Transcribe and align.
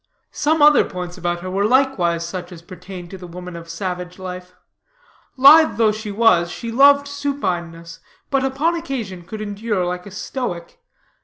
Some 0.31 0.63
other 0.63 0.83
points 0.83 1.15
about 1.19 1.41
her 1.41 1.51
were 1.51 1.67
likewise 1.67 2.27
such 2.27 2.51
as 2.51 2.63
pertain 2.63 3.07
to 3.09 3.19
the 3.19 3.27
women 3.27 3.55
of 3.55 3.69
savage 3.69 4.17
life. 4.17 4.55
Lithe 5.37 5.77
though 5.77 5.91
she 5.91 6.09
was, 6.09 6.49
she 6.49 6.71
loved 6.71 7.07
supineness, 7.07 7.99
but 8.31 8.43
upon 8.43 8.73
occasion 8.73 9.21
could 9.21 9.41
endure 9.41 9.85
like 9.85 10.07
a 10.07 10.11
stoic. 10.11 10.79